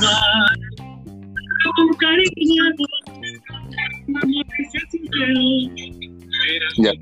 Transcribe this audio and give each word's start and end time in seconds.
mar. 0.00 0.56
Con 1.76 1.88
cariño, 1.98 2.62
amor 4.22 4.46
sincero. 4.90 5.40
Ya. 6.78 6.92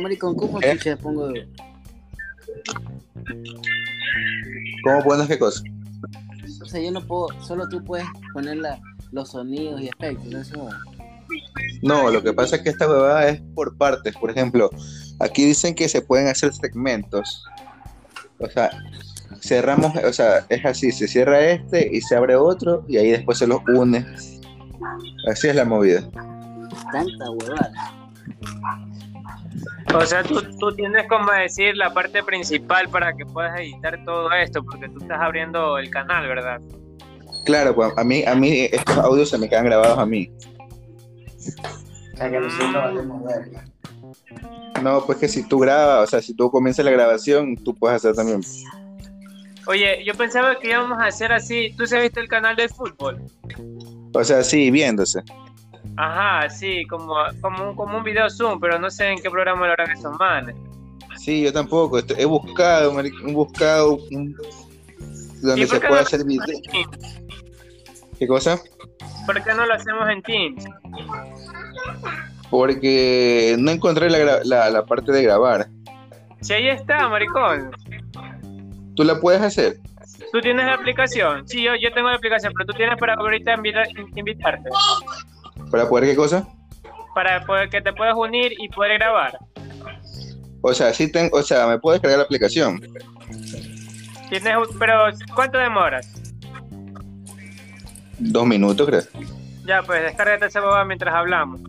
Maricón, 0.00 0.34
¿cómo 0.36 0.60
¿Eh? 0.62 0.78
pongo? 1.02 1.32
¿Cómo 4.84 5.04
pones 5.04 5.28
qué 5.28 5.38
cosa? 5.38 5.62
O 6.62 6.64
sea, 6.64 6.80
yo 6.80 6.90
no 6.90 7.06
puedo, 7.06 7.28
solo 7.42 7.68
tú 7.68 7.84
puedes 7.84 8.06
poner 8.32 8.56
la- 8.58 8.80
los 9.10 9.30
sonidos 9.30 9.80
y 9.80 9.88
efectos, 9.88 10.32
eso. 10.34 10.68
No, 11.82 12.10
lo 12.10 12.22
que 12.22 12.32
pasa 12.32 12.56
es 12.56 12.62
que 12.62 12.70
esta 12.70 12.88
huevada 12.88 13.28
es 13.28 13.40
por 13.54 13.76
partes. 13.76 14.16
Por 14.16 14.30
ejemplo, 14.30 14.70
aquí 15.20 15.44
dicen 15.44 15.74
que 15.74 15.88
se 15.88 16.00
pueden 16.00 16.28
hacer 16.28 16.52
segmentos. 16.54 17.44
O 18.42 18.50
sea, 18.50 18.70
cerramos, 19.40 19.94
o 19.96 20.12
sea, 20.12 20.44
es 20.48 20.64
así, 20.64 20.92
se 20.92 21.08
cierra 21.08 21.40
este 21.40 21.88
y 21.92 22.00
se 22.00 22.16
abre 22.16 22.36
otro 22.36 22.84
y 22.88 22.98
ahí 22.98 23.10
después 23.10 23.38
se 23.38 23.46
los 23.46 23.60
une. 23.68 24.06
Así 25.30 25.48
es 25.48 25.56
la 25.56 25.64
movida. 25.64 26.02
Tanta 26.92 27.30
huevada. 27.30 27.72
O 29.94 30.06
sea, 30.06 30.22
tú, 30.22 30.42
tú 30.58 30.74
tienes 30.74 31.06
como 31.08 31.30
decir 31.32 31.76
la 31.76 31.92
parte 31.92 32.22
principal 32.22 32.88
para 32.88 33.12
que 33.12 33.26
puedas 33.26 33.58
editar 33.60 34.02
todo 34.04 34.32
esto, 34.32 34.62
porque 34.64 34.88
tú 34.88 35.00
estás 35.02 35.20
abriendo 35.20 35.76
el 35.78 35.90
canal, 35.90 36.26
¿verdad? 36.26 36.60
Claro, 37.44 37.74
pues 37.74 37.92
a 37.96 38.04
mí, 38.04 38.24
a 38.24 38.34
mí 38.34 38.68
estos 38.72 38.96
audios 38.98 39.28
se 39.28 39.38
me 39.38 39.48
quedan 39.48 39.66
grabados 39.66 39.98
a 39.98 40.06
mí. 40.06 40.30
O 42.14 42.16
sea, 42.16 42.30
que 42.30 42.40
nosotros 42.40 43.24
verga. 43.24 43.64
No, 44.82 45.04
pues 45.06 45.18
que 45.18 45.28
si 45.28 45.46
tú 45.48 45.58
grabas, 45.60 46.08
o 46.08 46.10
sea, 46.10 46.20
si 46.22 46.34
tú 46.34 46.50
comienzas 46.50 46.84
la 46.84 46.90
grabación, 46.90 47.56
tú 47.56 47.74
puedes 47.74 47.96
hacer 47.96 48.14
también. 48.14 48.40
Oye, 49.66 50.04
yo 50.04 50.14
pensaba 50.14 50.58
que 50.58 50.68
íbamos 50.70 50.98
a 50.98 51.06
hacer 51.06 51.32
así. 51.32 51.72
¿Tú 51.76 51.86
se 51.86 51.96
has 51.96 52.02
visto 52.02 52.18
el 52.20 52.28
canal 52.28 52.56
de 52.56 52.68
fútbol? 52.68 53.20
O 54.12 54.24
sea, 54.24 54.42
sí, 54.42 54.70
viéndose. 54.70 55.20
Ajá, 55.96 56.48
sí, 56.50 56.84
como, 56.86 57.14
como, 57.40 57.70
un, 57.70 57.76
como 57.76 57.98
un 57.98 58.02
video 58.04 58.28
Zoom, 58.28 58.58
pero 58.58 58.78
no 58.78 58.90
sé 58.90 59.08
en 59.10 59.18
qué 59.22 59.30
programa 59.30 59.66
lo 59.66 59.72
harán 59.74 59.90
esos 59.92 60.18
manes. 60.18 60.56
Sí, 61.18 61.42
yo 61.42 61.52
tampoco. 61.52 61.98
He 62.16 62.24
buscado, 62.24 62.98
he 63.00 63.32
buscado 63.32 63.98
un- 64.10 64.34
donde 65.42 65.62
¿Y 65.62 65.66
por 65.66 65.74
se 65.76 65.80
pueda 65.80 66.00
no- 66.00 66.06
hacer 66.06 66.24
video. 66.24 66.58
¿Qué 68.18 68.26
cosa? 68.26 68.58
¿Por 69.26 69.42
qué 69.44 69.52
no 69.54 69.66
lo 69.66 69.74
hacemos 69.74 70.08
en 70.08 70.22
Teams? 70.22 70.64
Porque 72.52 73.56
no 73.58 73.70
encontré 73.70 74.10
la, 74.10 74.40
la, 74.44 74.68
la 74.68 74.84
parte 74.84 75.10
de 75.10 75.22
grabar. 75.22 75.68
Si 76.42 76.52
ahí 76.52 76.68
está, 76.68 77.08
maricón. 77.08 77.70
¿Tú 78.94 79.04
la 79.04 79.18
puedes 79.18 79.40
hacer? 79.40 79.78
¿Tú 80.30 80.40
tienes 80.42 80.66
la 80.66 80.74
aplicación? 80.74 81.48
Sí, 81.48 81.62
yo, 81.62 81.70
yo 81.76 81.90
tengo 81.94 82.10
la 82.10 82.16
aplicación, 82.16 82.52
pero 82.54 82.66
tú 82.70 82.74
tienes 82.76 82.98
para 82.98 83.14
ahorita 83.14 83.54
invita- 83.54 83.84
invitarte. 84.14 84.68
¿Para 85.70 85.88
poder 85.88 86.10
qué 86.10 86.14
cosa? 86.14 86.46
Para 87.14 87.42
poder 87.46 87.70
que 87.70 87.80
te 87.80 87.90
puedas 87.94 88.14
unir 88.14 88.52
y 88.58 88.68
poder 88.68 88.98
grabar. 88.98 89.38
O 90.60 90.74
sea, 90.74 90.92
sí 90.92 91.10
tengo, 91.10 91.38
o 91.38 91.42
sea, 91.42 91.66
me 91.66 91.78
puedo 91.78 91.94
descargar 91.94 92.18
la 92.18 92.24
aplicación. 92.24 92.82
Tienes, 94.28 94.54
pero 94.78 95.04
¿cuánto 95.34 95.56
demoras? 95.56 96.06
Dos 98.18 98.46
minutos, 98.46 98.86
creo. 98.86 99.02
Ya, 99.64 99.82
pues 99.82 100.02
descárgate 100.02 100.44
esa 100.46 100.60
boba 100.60 100.84
mientras 100.84 101.14
hablamos. 101.14 101.62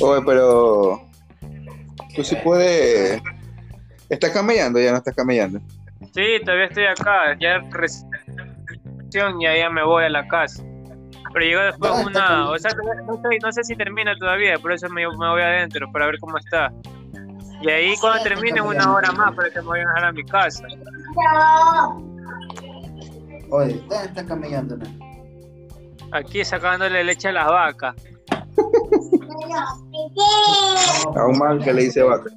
Oye, 0.00 0.22
pero 0.24 1.00
tú 2.14 2.22
sí 2.24 2.36
puedes. 2.44 3.20
¿Estás 4.08 4.30
camellando? 4.30 4.80
Ya 4.80 4.90
no 4.92 4.98
estás 4.98 5.14
camellando. 5.14 5.60
Sí, 6.14 6.40
todavía 6.44 6.66
estoy 6.66 6.86
acá, 6.86 7.36
ya 7.40 7.58
recepción 7.70 9.40
y 9.40 9.46
ahí 9.46 9.60
ya 9.60 9.70
me 9.70 9.84
voy 9.84 10.04
a 10.04 10.08
la 10.08 10.26
casa. 10.26 10.62
Pero 11.32 11.44
llego 11.44 11.60
después 11.62 11.92
Ah, 11.94 12.02
una, 12.06 12.50
o 12.50 12.58
sea, 12.58 12.70
no, 13.06 13.14
sé- 13.16 13.38
no 13.42 13.52
sé 13.52 13.64
si 13.64 13.76
termina 13.76 14.16
todavía, 14.16 14.58
por 14.58 14.72
eso 14.72 14.88
me, 14.88 15.02
me 15.06 15.28
voy 15.28 15.42
adentro 15.42 15.90
para 15.92 16.06
ver 16.06 16.18
cómo 16.20 16.38
está. 16.38 16.72
Y 17.60 17.68
ahí 17.70 17.94
cuando 18.00 18.22
termine 18.22 18.60
una 18.62 18.92
hora 18.94 19.12
más 19.12 19.34
para 19.34 19.50
que 19.50 19.60
me 19.60 19.66
voy 19.66 19.80
a 19.80 19.82
dejar 19.82 20.04
a 20.06 20.12
mi 20.12 20.24
casa. 20.24 20.64
Oye, 23.50 23.74
¿dónde 23.88 24.04
estás 24.06 24.24
camellando? 24.24 24.78
Aquí 26.12 26.44
sacándole 26.44 27.04
leche 27.04 27.28
a 27.28 27.32
las 27.32 27.46
vacas. 27.46 27.94
A 31.16 31.26
un 31.26 31.38
man 31.38 31.58
que 31.60 31.72
le 31.72 31.84
dice 31.84 32.02
vaca. 32.02 32.30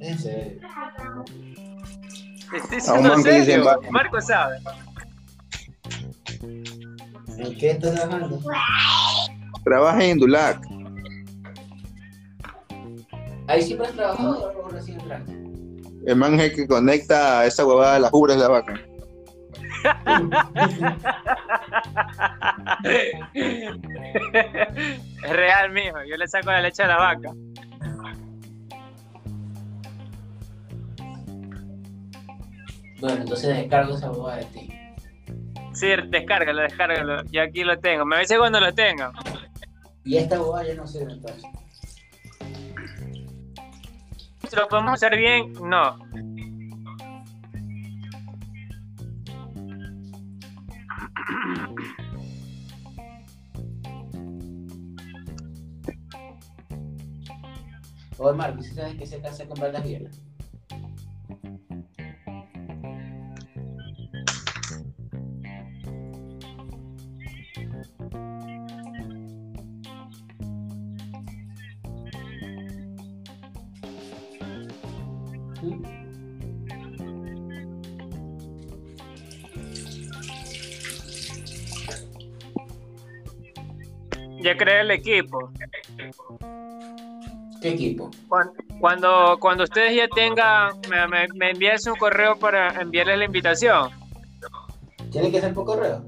En 0.00 0.18
serio. 0.18 0.60
Estoy 2.54 2.78
A 2.78 2.80
un 2.80 2.80
siendo 2.80 3.08
man 3.08 3.22
que 3.22 3.30
dicen 3.30 3.44
serio. 3.46 3.64
vaca. 3.64 3.90
Marco 3.90 4.20
sabe. 4.20 4.58
¿En 7.38 7.58
qué 7.58 7.70
estás 7.70 7.94
trabajando? 7.94 8.40
Trabaja 9.64 10.04
en 10.04 10.18
Dulac. 10.18 10.60
¿Ahí 13.48 13.62
siempre 13.62 13.86
has 13.88 13.92
trabajado 13.94 14.52
o 14.64 14.68
recién 14.68 15.00
entraste? 15.00 15.32
El 16.06 16.16
man 16.16 16.34
es 16.34 16.50
el 16.50 16.56
que 16.56 16.66
conecta 16.66 17.40
a 17.40 17.46
esa 17.46 17.64
huevada 17.66 17.96
a 17.96 17.98
las 18.00 18.12
ubres 18.12 18.36
de 18.36 18.42
la 18.42 18.48
vaca. 18.48 18.74
Es 25.24 25.30
real, 25.30 25.70
mijo. 25.72 25.98
Yo 26.08 26.16
le 26.16 26.28
saco 26.28 26.50
la 26.50 26.60
leche 26.60 26.82
a 26.82 26.88
la 26.88 26.96
vaca. 26.96 27.32
Bueno, 33.00 33.22
entonces 33.22 33.56
descargo 33.56 33.96
esa 33.96 34.10
boba 34.10 34.36
de 34.36 34.44
ti. 34.46 34.72
Sí, 35.74 35.88
descárgalo, 36.08 36.62
descárgalo. 36.62 37.24
Yo 37.32 37.42
aquí 37.42 37.64
lo 37.64 37.78
tengo. 37.78 38.04
Me 38.04 38.16
avisa 38.16 38.38
cuando 38.38 38.60
lo 38.60 38.72
tenga. 38.72 39.10
Y 40.04 40.18
esta 40.18 40.38
boba 40.38 40.64
ya 40.64 40.74
no 40.74 40.86
sirve 40.86 41.12
entonces. 41.12 41.44
Lo 44.54 44.68
podemos 44.68 44.92
hacer 44.92 45.16
bien, 45.16 45.52
no. 45.54 45.98
Oye, 58.18 58.36
Marco, 58.36 58.62
¿sí 58.62 58.74
sabes 58.74 58.94
que 58.96 59.06
se 59.06 59.16
a 59.16 59.46
comprar 59.46 59.72
las 59.72 59.84
bielas? 59.84 60.20
Ya 84.42 84.56
creé 84.56 84.80
el 84.80 84.90
equipo. 84.90 85.52
¿Qué 87.62 87.68
equipo? 87.70 88.10
Cuan- 88.28 88.50
Cuando, 88.80 89.36
cuando 89.40 89.62
ustedes 89.64 89.94
ya 89.94 90.08
tengan, 90.08 90.72
me, 90.90 91.06
me, 91.06 91.28
me 91.34 91.50
envíes 91.50 91.86
un 91.86 91.94
correo 91.94 92.36
para 92.36 92.80
enviarles 92.80 93.18
la 93.18 93.24
invitación. 93.24 93.90
¿Tiene 95.12 95.30
que 95.30 95.40
ser 95.40 95.54
por 95.54 95.64
correo? 95.64 96.02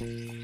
Thank 0.00 0.20
okay. 0.20 0.40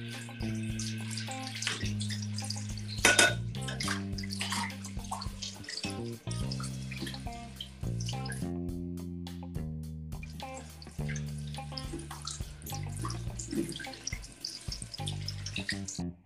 you. 15.99 16.25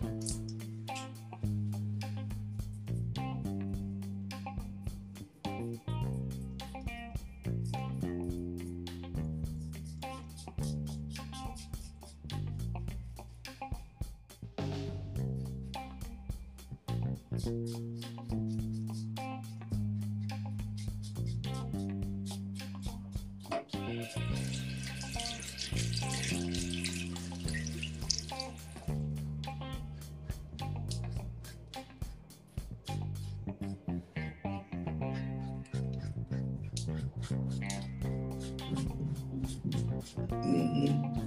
Uhum. 17.43 17.81